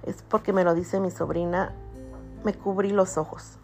es 0.04 0.22
porque 0.22 0.52
me 0.52 0.62
lo 0.62 0.74
dice 0.74 1.00
mi 1.00 1.10
sobrina, 1.10 1.72
me 2.44 2.54
cubrí 2.54 2.90
los 2.90 3.18
ojos. 3.18 3.58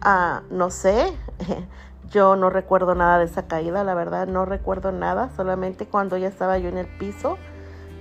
Ah, 0.00 0.42
no 0.50 0.70
sé, 0.70 1.12
yo 2.10 2.34
no 2.34 2.50
recuerdo 2.50 2.96
nada 2.96 3.18
de 3.18 3.26
esa 3.26 3.46
caída, 3.46 3.84
la 3.84 3.94
verdad, 3.94 4.26
no 4.26 4.44
recuerdo 4.44 4.90
nada, 4.90 5.30
solamente 5.36 5.86
cuando 5.86 6.16
ya 6.16 6.26
estaba 6.26 6.58
yo 6.58 6.68
en 6.68 6.78
el 6.78 6.86
piso 6.98 7.38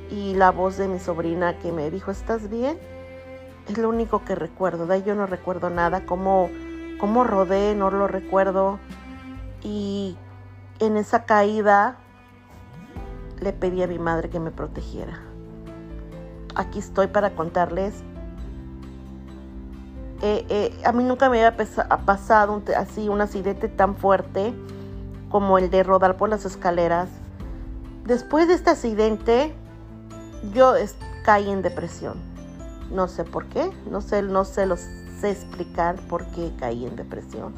y 0.10 0.34
la 0.34 0.50
voz 0.50 0.78
de 0.78 0.88
mi 0.88 1.00
sobrina 1.00 1.60
que 1.60 1.72
me 1.72 1.92
dijo, 1.92 2.10
¿estás 2.10 2.50
bien? 2.50 2.97
Es 3.68 3.78
lo 3.78 3.90
único 3.90 4.24
que 4.24 4.36
recuerdo, 4.36 4.86
de 4.86 4.96
ahí 4.96 5.04
yo 5.04 5.16
no 5.16 5.26
recuerdo 5.26 5.70
nada, 5.70 6.06
cómo, 6.06 6.50
cómo 7.00 7.24
rodé, 7.24 7.76
no 7.76 7.92
lo 7.92 8.08
recuerdo. 8.08 8.80
Y 9.62 10.18
en 10.80 10.98
esa 10.98 11.26
caída 11.26 11.98
le 13.42 13.54
pedí 13.54 13.84
a 13.84 13.88
mi 13.88 14.00
madre 14.00 14.30
que 14.30 14.40
me 14.40 14.52
protegiera. 14.52 15.20
Aquí 16.56 16.80
estoy 16.80 17.08
para 17.08 17.32
contarles 17.32 18.04
eh, 20.22 20.46
eh, 20.50 20.82
a 20.84 20.92
mí 20.94 21.04
nunca 21.04 21.30
me 21.30 21.46
había 21.46 21.56
pasado 22.06 22.64
así 22.76 23.08
un 23.08 23.22
accidente 23.22 23.68
tan 23.68 23.96
fuerte 23.96 24.52
como 25.30 25.60
el 25.60 25.70
de 25.70 25.84
rodar 25.84 26.18
por 26.18 26.30
las 26.30 26.46
escaleras. 26.46 27.10
Después 28.06 28.48
de 28.48 28.56
este 28.56 28.72
accidente, 28.72 29.54
yo 30.54 30.74
caí 31.24 31.50
en 31.50 31.62
depresión. 31.62 32.27
No 32.92 33.08
sé 33.08 33.24
por 33.24 33.46
qué, 33.48 33.70
no 33.90 34.02
sé, 34.02 34.22
no 34.22 34.46
sé, 34.46 34.66
lo 34.66 34.78
sé 34.78 35.32
explicar 35.32 35.96
por 36.08 36.26
qué 36.28 36.54
caí 36.60 36.86
en 36.86 36.96
depresión. 36.96 37.54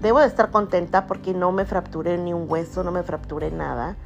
Debo 0.00 0.20
de 0.20 0.26
estar 0.26 0.50
contenta 0.50 1.06
porque 1.06 1.32
no 1.32 1.50
me 1.52 1.64
fracturé 1.64 2.18
ni 2.18 2.32
un 2.34 2.50
hueso, 2.50 2.84
no 2.84 2.90
me 2.90 3.02
fracturé 3.02 3.50
nada. 3.50 3.96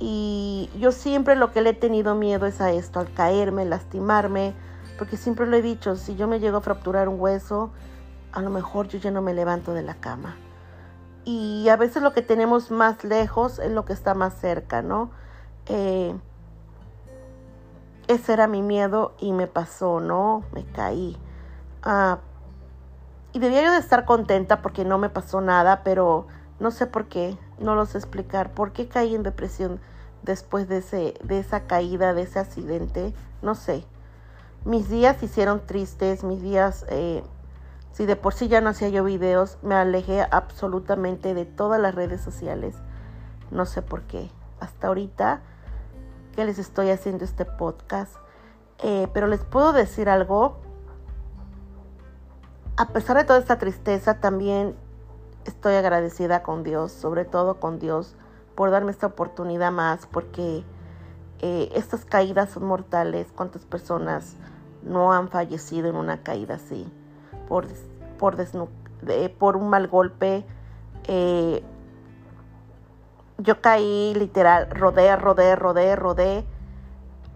Y 0.00 0.70
yo 0.78 0.92
siempre 0.92 1.36
lo 1.36 1.52
que 1.52 1.60
le 1.60 1.70
he 1.70 1.74
tenido 1.74 2.14
miedo 2.14 2.46
es 2.46 2.60
a 2.60 2.72
esto, 2.72 3.00
al 3.00 3.12
caerme, 3.12 3.64
lastimarme, 3.64 4.54
porque 4.96 5.16
siempre 5.16 5.46
lo 5.46 5.56
he 5.56 5.62
dicho, 5.62 5.96
si 5.96 6.16
yo 6.16 6.26
me 6.26 6.40
llego 6.40 6.58
a 6.58 6.60
fracturar 6.60 7.08
un 7.08 7.20
hueso, 7.20 7.70
a 8.32 8.42
lo 8.42 8.50
mejor 8.50 8.88
yo 8.88 8.98
ya 8.98 9.10
no 9.10 9.22
me 9.22 9.34
levanto 9.34 9.74
de 9.74 9.82
la 9.82 9.94
cama. 9.94 10.36
Y 11.24 11.68
a 11.68 11.76
veces 11.76 12.02
lo 12.02 12.12
que 12.12 12.22
tenemos 12.22 12.70
más 12.70 13.04
lejos 13.04 13.58
es 13.58 13.70
lo 13.70 13.84
que 13.84 13.92
está 13.92 14.14
más 14.14 14.34
cerca, 14.34 14.82
¿no? 14.82 15.10
Eh, 15.66 16.14
ese 18.08 18.32
era 18.32 18.46
mi 18.46 18.62
miedo 18.62 19.14
y 19.18 19.32
me 19.32 19.46
pasó, 19.46 20.00
¿no? 20.00 20.42
Me 20.52 20.64
caí. 20.64 21.16
Ah, 21.82 22.18
y 23.32 23.38
debía 23.38 23.62
yo 23.62 23.72
de 23.72 23.78
estar 23.78 24.04
contenta 24.06 24.62
porque 24.62 24.84
no 24.84 24.98
me 24.98 25.10
pasó 25.10 25.40
nada, 25.40 25.82
pero 25.84 26.26
no 26.58 26.70
sé 26.70 26.86
por 26.86 27.06
qué, 27.06 27.36
no 27.58 27.74
lo 27.74 27.86
sé 27.86 27.98
explicar. 27.98 28.52
¿Por 28.52 28.72
qué 28.72 28.88
caí 28.88 29.14
en 29.14 29.22
depresión 29.22 29.78
después 30.22 30.68
de, 30.68 30.78
ese, 30.78 31.14
de 31.22 31.38
esa 31.38 31.66
caída, 31.66 32.14
de 32.14 32.22
ese 32.22 32.38
accidente? 32.38 33.14
No 33.42 33.54
sé. 33.54 33.84
Mis 34.64 34.88
días 34.88 35.18
se 35.18 35.26
hicieron 35.26 35.66
tristes, 35.66 36.24
mis 36.24 36.42
días, 36.42 36.86
eh, 36.88 37.22
si 37.92 38.06
de 38.06 38.16
por 38.16 38.32
sí 38.32 38.48
ya 38.48 38.60
no 38.60 38.70
hacía 38.70 38.88
yo 38.88 39.04
videos, 39.04 39.58
me 39.62 39.74
alejé 39.74 40.26
absolutamente 40.30 41.34
de 41.34 41.44
todas 41.44 41.80
las 41.80 41.94
redes 41.94 42.22
sociales. 42.22 42.74
No 43.50 43.66
sé 43.66 43.82
por 43.82 44.02
qué. 44.02 44.30
Hasta 44.60 44.88
ahorita 44.88 45.42
que 46.38 46.44
les 46.44 46.60
estoy 46.60 46.90
haciendo 46.90 47.24
este 47.24 47.44
podcast. 47.44 48.14
Eh, 48.84 49.08
pero 49.12 49.26
les 49.26 49.40
puedo 49.40 49.72
decir 49.72 50.08
algo. 50.08 50.58
A 52.76 52.90
pesar 52.90 53.16
de 53.16 53.24
toda 53.24 53.40
esta 53.40 53.58
tristeza, 53.58 54.20
también 54.20 54.76
estoy 55.46 55.74
agradecida 55.74 56.44
con 56.44 56.62
Dios, 56.62 56.92
sobre 56.92 57.24
todo 57.24 57.58
con 57.58 57.80
Dios, 57.80 58.14
por 58.54 58.70
darme 58.70 58.92
esta 58.92 59.08
oportunidad 59.08 59.72
más, 59.72 60.06
porque 60.06 60.62
eh, 61.40 61.70
estas 61.74 62.04
caídas 62.04 62.50
son 62.50 62.66
mortales. 62.66 63.26
¿Cuántas 63.34 63.64
personas 63.64 64.36
no 64.84 65.12
han 65.12 65.30
fallecido 65.30 65.88
en 65.88 65.96
una 65.96 66.22
caída 66.22 66.54
así? 66.54 66.88
Por, 67.48 67.66
por, 68.16 69.56
un 69.56 69.68
mal 69.68 69.88
golpe. 69.88 70.46
Eh, 71.08 71.64
yo 73.38 73.60
caí 73.60 74.14
literal, 74.14 74.68
rodé, 74.70 75.14
rodé, 75.16 75.54
rodé, 75.54 75.94
rodé. 75.96 76.44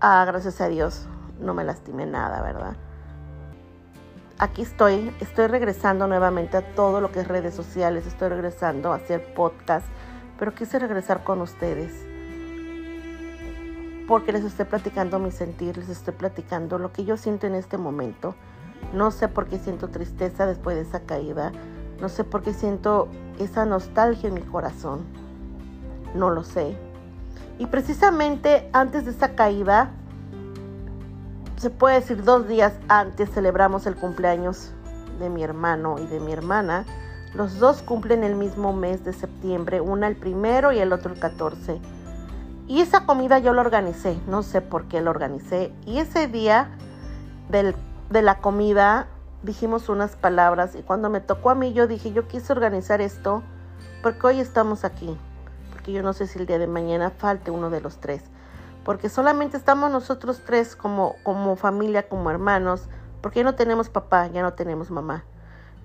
Ah, 0.01 0.25
gracias 0.27 0.61
a 0.61 0.69
Dios, 0.69 1.07
no 1.41 1.55
me 1.55 1.63
lastimé 1.63 2.07
nada, 2.07 2.43
¿verdad? 2.43 2.77
Aquí 4.39 4.63
estoy, 4.63 5.15
estoy 5.21 5.47
regresando 5.47 6.09
nuevamente 6.09 6.57
a 6.57 6.75
todo 6.75 7.01
lo 7.01 7.13
que 7.13 7.21
es 7.21 7.29
redes 7.29 7.55
sociales, 7.55 8.05
estoy 8.07 8.31
regresando 8.31 8.93
a 8.93 8.97
hacer 8.97 9.33
podcast, 9.35 9.87
pero 10.39 10.53
quise 10.53 10.81
regresar 10.81 11.23
con 11.23 11.41
ustedes. 11.41 11.93
Porque 14.09 14.33
les 14.33 14.45
estoy 14.45 14.65
platicando 14.65 15.21
mi 15.21 15.31
sentir, 15.31 15.79
les 15.79 15.89
estoy 15.89 16.15
platicando 16.15 16.79
lo 16.79 16.93
que 16.93 17.05
yo 17.05 17.17
siento 17.17 17.47
en 17.47 17.55
este 17.55 17.79
momento. 17.79 18.35
No 18.93 19.13
sé 19.13 19.29
por 19.29 19.47
qué 19.47 19.61
siento 19.61 19.89
tristeza 19.89 20.47
después 20.47 20.75
de 20.75 20.83
esa 20.83 21.01
caída. 21.01 21.53
No 22.01 22.09
sé 22.09 22.25
por 22.25 22.43
qué 22.43 22.53
siento 22.53 23.07
esa 23.39 23.65
nostalgia 23.65 24.29
en 24.29 24.35
mi 24.35 24.43
corazón. 24.43 25.07
No 26.14 26.31
lo 26.31 26.45
sé. 26.45 26.76
Y 27.59 27.66
precisamente 27.66 28.69
antes 28.73 29.04
de 29.04 29.12
esa 29.12 29.35
caída, 29.35 29.90
se 31.57 31.71
puede 31.71 32.00
decir 32.00 32.25
dos 32.25 32.49
días 32.49 32.73
antes, 32.88 33.31
celebramos 33.31 33.87
el 33.87 33.95
cumpleaños 33.95 34.73
de 35.19 35.31
mi 35.31 35.45
hermano 35.45 35.97
y 35.99 36.07
de 36.07 36.19
mi 36.19 36.33
hermana. 36.33 36.85
Los 37.35 37.59
dos 37.59 37.83
cumplen 37.83 38.25
el 38.25 38.35
mismo 38.35 38.73
mes 38.73 39.04
de 39.04 39.12
septiembre, 39.12 39.81
una 39.81 40.09
el 40.09 40.16
primero 40.16 40.73
y 40.73 40.81
el 40.81 40.92
otro 40.92 41.12
el 41.12 41.21
14. 41.21 41.81
Y 42.66 42.81
esa 42.81 43.07
comida 43.07 43.38
yo 43.38 43.52
la 43.52 43.61
organicé, 43.62 44.19
no 44.26 44.42
sé 44.42 44.61
por 44.61 44.85
qué 44.87 45.00
la 45.00 45.11
organicé. 45.11 45.73
Y 45.87 45.99
ese 45.99 46.26
día 46.26 46.71
de 47.49 48.23
la 48.23 48.38
comida 48.38 49.07
dijimos 49.42 49.88
unas 49.88 50.16
palabras 50.16 50.75
y 50.75 50.83
cuando 50.83 51.11
me 51.11 51.21
tocó 51.21 51.50
a 51.50 51.54
mí 51.54 51.73
yo 51.73 51.87
dije, 51.87 52.12
yo 52.12 52.28
quise 52.28 52.52
organizar 52.52 53.00
esto 53.00 53.42
porque 54.02 54.26
hoy 54.26 54.40
estamos 54.40 54.85
aquí, 54.85 55.16
porque 55.83 55.95
yo 55.95 56.05
no 56.05 56.12
sé 56.12 56.29
si 56.29 56.39
el 56.39 56.47
día 56.47 56.61
de 56.61 56.69
mañana 56.69 57.11
falte 57.11 57.51
uno 57.51 57.69
de 57.69 57.81
los 57.81 57.99
tres, 57.99 58.23
porque 58.85 59.09
solamente 59.09 59.57
estamos 59.57 59.91
nosotros 59.91 60.43
tres 60.47 60.77
como, 60.77 61.17
como 61.25 61.57
familia, 61.57 62.09
como 62.09 62.31
hermanos, 62.31 62.89
porque 63.21 63.41
ya 63.41 63.45
no 63.45 63.57
tenemos 63.57 63.89
papá, 63.89 64.29
ya 64.29 64.43
no 64.43 64.53
tenemos 64.53 64.93
mamá 64.93 65.25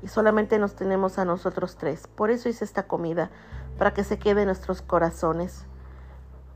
y 0.04 0.08
solamente 0.08 0.60
nos 0.60 0.75
tenemos 0.75 1.18
a 1.18 1.25
nosotros 1.25 1.77
tres. 1.77 2.06
Por 2.06 2.30
eso 2.30 2.48
hice 2.48 2.63
esta 2.63 2.84
comida, 2.84 3.32
para 3.80 3.96
que 3.96 4.04
se 4.04 4.20
quede 4.20 4.42
en 4.42 4.48
nuestros 4.48 4.84
corazones. 4.84 5.66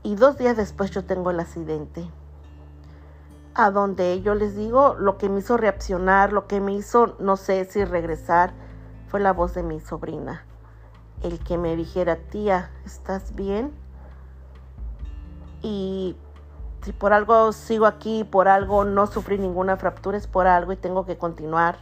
Y 0.04 0.14
dos 0.14 0.38
días 0.38 0.56
después 0.56 0.92
yo 0.92 1.04
tengo 1.04 1.32
el 1.32 1.40
accidente 1.40 2.08
a 3.54 3.72
donde 3.72 4.22
yo 4.22 4.36
les 4.36 4.54
digo 4.54 4.94
lo 4.94 5.18
que 5.18 5.28
me 5.28 5.40
hizo 5.40 5.56
reaccionar, 5.56 6.32
lo 6.32 6.46
que 6.46 6.60
me 6.60 6.74
hizo, 6.74 7.16
no 7.18 7.36
sé 7.36 7.64
si 7.64 7.84
regresar, 7.84 8.52
fue 9.08 9.18
la 9.18 9.32
voz 9.32 9.52
de 9.54 9.64
mi 9.64 9.80
sobrina. 9.80 10.46
El 11.22 11.38
que 11.38 11.58
me 11.58 11.76
dijera, 11.76 12.16
tía, 12.16 12.70
¿estás 12.84 13.34
bien? 13.34 13.72
Y 15.62 16.16
si 16.82 16.92
por 16.92 17.12
algo 17.12 17.52
sigo 17.52 17.86
aquí, 17.86 18.24
por 18.24 18.48
algo 18.48 18.84
no 18.84 19.06
sufrí 19.06 19.38
ninguna 19.38 19.76
fractura, 19.76 20.18
es 20.18 20.26
por 20.26 20.46
algo 20.46 20.72
y 20.72 20.76
tengo 20.76 21.06
que 21.06 21.16
continuar 21.16 21.78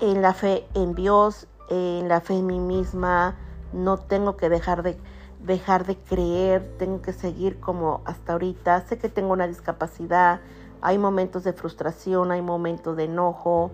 en 0.00 0.20
la 0.20 0.34
fe 0.34 0.66
en 0.74 0.94
Dios, 0.94 1.46
en 1.70 2.08
la 2.08 2.20
fe 2.20 2.34
en 2.34 2.46
mí 2.46 2.60
misma. 2.60 3.36
No 3.72 3.96
tengo 3.96 4.36
que 4.36 4.50
dejar 4.50 4.82
de 4.82 4.98
dejar 5.42 5.86
de 5.86 5.96
creer, 5.96 6.76
tengo 6.78 7.02
que 7.02 7.12
seguir 7.12 7.58
como 7.60 8.02
hasta 8.04 8.32
ahorita. 8.32 8.80
Sé 8.86 8.98
que 8.98 9.08
tengo 9.08 9.32
una 9.32 9.46
discapacidad, 9.46 10.40
hay 10.80 10.98
momentos 10.98 11.44
de 11.44 11.52
frustración, 11.52 12.30
hay 12.30 12.42
momentos 12.42 12.96
de 12.96 13.04
enojo, 13.04 13.72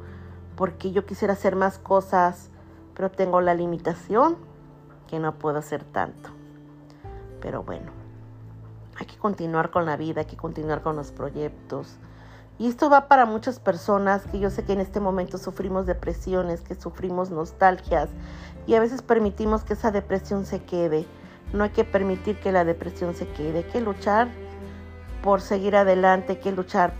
porque 0.57 0.93
yo 0.93 1.05
quisiera 1.07 1.35
hacer 1.35 1.57
más 1.57 1.79
cosas, 1.79 2.51
pero 2.99 3.11
tengo 3.11 3.41
la 3.41 3.55
limitación 3.55 4.37
que 5.07 5.19
no 5.19 5.39
puedo 5.39 5.57
hacer 5.57 5.83
tanto. 5.85 6.29
Pero 7.41 7.63
bueno, 7.63 7.91
hay 8.97 9.07
que 9.07 9.17
continuar 9.17 9.71
con 9.71 9.87
la 9.87 9.97
vida, 9.97 10.21
hay 10.21 10.27
que 10.27 10.37
continuar 10.37 10.83
con 10.83 10.97
los 10.97 11.11
proyectos. 11.11 11.97
Y 12.59 12.69
esto 12.69 12.91
va 12.91 13.09
para 13.09 13.25
muchas 13.25 13.59
personas 13.59 14.27
que 14.27 14.39
yo 14.39 14.51
sé 14.51 14.65
que 14.65 14.75
en 14.75 14.81
este 14.81 15.01
momento 15.01 15.39
sufrimos 15.39 15.87
depresiones, 15.87 16.61
que 16.61 16.75
sufrimos 16.75 17.31
nostalgias 17.31 18.11
y 18.67 18.75
a 18.75 18.81
veces 18.81 19.01
permitimos 19.01 19.65
que 19.65 19.73
esa 19.73 19.91
depresión 19.91 20.45
se 20.45 20.63
quede 20.63 21.07
no 21.53 21.65
hay 21.65 21.71
que 21.71 21.85
permitir 21.85 22.39
que 22.39 22.53
la 22.53 22.65
depresión 22.65 23.15
se 23.15 23.27
quede, 23.29 23.59
hay 23.59 23.65
que 23.65 23.81
luchar 23.81 24.29
por 25.23 25.41
seguir 25.41 25.77
adelante, 25.77 26.35
hay 26.35 26.39
que 26.41 26.53
luchar 26.53 26.93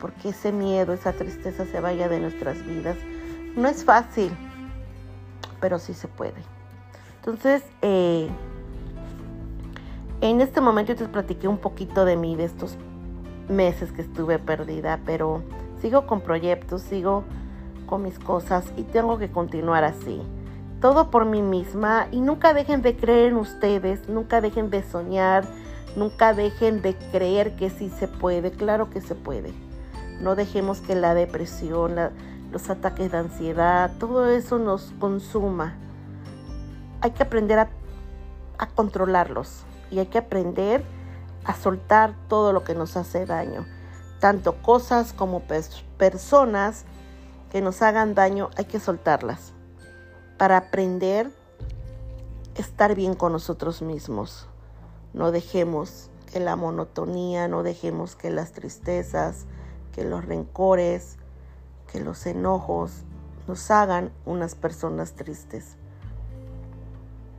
porque 0.00 0.30
ese 0.30 0.52
miedo, 0.52 0.92
esa 0.92 1.12
tristeza 1.12 1.64
se 1.66 1.80
vaya 1.80 2.08
de 2.08 2.20
nuestras 2.20 2.64
vidas. 2.66 2.96
No 3.54 3.68
es 3.68 3.84
fácil, 3.84 4.36
pero 5.60 5.78
sí 5.78 5.94
se 5.94 6.08
puede. 6.08 6.42
Entonces, 7.16 7.64
eh, 7.82 8.28
en 10.20 10.40
este 10.40 10.60
momento 10.60 10.92
yo 10.92 10.98
te 10.98 11.08
platiqué 11.08 11.48
un 11.48 11.58
poquito 11.58 12.04
de 12.04 12.16
mí, 12.16 12.36
de 12.36 12.44
estos 12.44 12.76
meses 13.48 13.92
que 13.92 14.02
estuve 14.02 14.38
perdida, 14.38 15.00
pero 15.04 15.42
sigo 15.80 16.06
con 16.06 16.20
proyectos, 16.20 16.82
sigo 16.82 17.24
con 17.86 18.02
mis 18.02 18.18
cosas 18.18 18.72
y 18.76 18.82
tengo 18.82 19.18
que 19.18 19.30
continuar 19.30 19.84
así 19.84 20.22
todo 20.80 21.10
por 21.10 21.24
mí 21.24 21.42
misma 21.42 22.08
y 22.10 22.20
nunca 22.20 22.54
dejen 22.54 22.82
de 22.82 22.96
creer 22.96 23.28
en 23.28 23.36
ustedes, 23.36 24.08
nunca 24.08 24.40
dejen 24.40 24.70
de 24.70 24.82
soñar, 24.82 25.44
nunca 25.96 26.34
dejen 26.34 26.82
de 26.82 26.94
creer 27.10 27.56
que 27.56 27.70
sí 27.70 27.90
se 27.90 28.08
puede, 28.08 28.50
claro 28.50 28.90
que 28.90 29.00
se 29.00 29.14
puede. 29.14 29.52
No 30.20 30.34
dejemos 30.34 30.80
que 30.80 30.94
la 30.94 31.14
depresión, 31.14 31.96
los 32.50 32.70
ataques 32.70 33.12
de 33.12 33.18
ansiedad, 33.18 33.90
todo 33.98 34.30
eso 34.30 34.58
nos 34.58 34.92
consuma. 34.98 35.76
Hay 37.00 37.10
que 37.12 37.22
aprender 37.22 37.58
a, 37.58 37.68
a 38.58 38.66
controlarlos 38.68 39.64
y 39.90 39.98
hay 39.98 40.06
que 40.06 40.18
aprender 40.18 40.84
a 41.44 41.54
soltar 41.54 42.14
todo 42.28 42.52
lo 42.52 42.64
que 42.64 42.74
nos 42.74 42.96
hace 42.96 43.24
daño, 43.24 43.66
tanto 44.20 44.60
cosas 44.62 45.12
como 45.12 45.42
personas 45.96 46.84
que 47.50 47.60
nos 47.60 47.82
hagan 47.82 48.14
daño, 48.14 48.50
hay 48.56 48.64
que 48.64 48.80
soltarlas 48.80 49.52
para 50.36 50.56
aprender 50.56 51.30
a 52.56 52.60
estar 52.60 52.94
bien 52.94 53.14
con 53.14 53.32
nosotros 53.32 53.82
mismos. 53.82 54.48
No 55.14 55.30
dejemos 55.30 56.10
que 56.32 56.40
la 56.40 56.56
monotonía, 56.56 57.48
no 57.48 57.62
dejemos 57.62 58.16
que 58.16 58.30
las 58.30 58.52
tristezas, 58.52 59.46
que 59.92 60.04
los 60.04 60.24
rencores, 60.24 61.16
que 61.96 62.04
los 62.04 62.26
enojos 62.26 63.04
nos 63.48 63.70
hagan 63.70 64.12
unas 64.26 64.54
personas 64.54 65.14
tristes. 65.14 65.76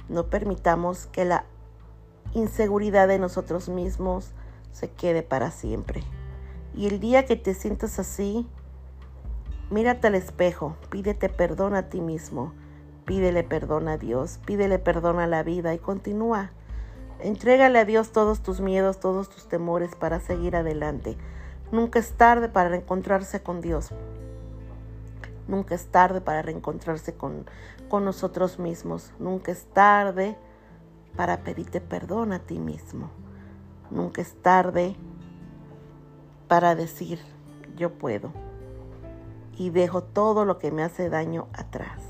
No 0.09 0.31
permitamos 0.31 1.05
que 1.05 1.25
la 1.25 1.45
inseguridad 2.33 3.07
de 3.07 3.19
nosotros 3.19 3.69
mismos 3.69 4.31
se 4.71 4.89
quede 4.89 5.21
para 5.21 5.51
siempre. 5.51 6.03
Y 6.73 6.87
el 6.87 6.99
día 6.99 7.27
que 7.27 7.35
te 7.35 7.53
sientas 7.53 7.99
así, 7.99 8.47
mírate 9.69 10.07
al 10.07 10.15
espejo, 10.15 10.75
pídete 10.89 11.29
perdón 11.29 11.75
a 11.75 11.89
ti 11.89 12.01
mismo 12.01 12.53
Pídele 13.05 13.43
perdón 13.43 13.87
a 13.87 13.97
Dios, 13.97 14.39
pídele 14.45 14.79
perdón 14.79 15.19
a 15.19 15.27
la 15.27 15.43
vida 15.43 15.75
y 15.75 15.77
continúa. 15.77 16.49
Entrégale 17.19 17.79
a 17.79 17.85
Dios 17.85 18.11
todos 18.11 18.41
tus 18.41 18.59
miedos, 18.59 18.99
todos 18.99 19.29
tus 19.29 19.47
temores 19.47 19.95
para 19.95 20.19
seguir 20.19 20.57
adelante. 20.57 21.15
Nunca 21.71 21.99
es 21.99 22.11
tarde 22.13 22.49
para 22.49 22.67
reencontrarse 22.67 23.41
con 23.41 23.61
Dios. 23.61 23.91
Nunca 25.47 25.75
es 25.75 25.87
tarde 25.87 26.21
para 26.21 26.41
reencontrarse 26.41 27.15
con, 27.15 27.45
con 27.89 28.05
nosotros 28.05 28.59
mismos. 28.59 29.11
Nunca 29.19 29.51
es 29.51 29.65
tarde 29.73 30.37
para 31.15 31.43
pedirte 31.43 31.81
perdón 31.81 32.33
a 32.33 32.39
ti 32.39 32.59
mismo. 32.59 33.09
Nunca 33.89 34.21
es 34.21 34.41
tarde 34.41 34.95
para 36.47 36.75
decir 36.75 37.19
yo 37.75 37.93
puedo 37.93 38.31
y 39.57 39.69
dejo 39.69 40.03
todo 40.03 40.45
lo 40.45 40.59
que 40.59 40.71
me 40.71 40.83
hace 40.83 41.09
daño 41.09 41.47
atrás. 41.53 42.06